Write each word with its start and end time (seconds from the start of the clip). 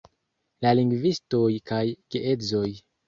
La 0.65 0.71
lingvistoj 0.79 1.51
kaj 1.73 1.83
geedzoj 2.17 2.69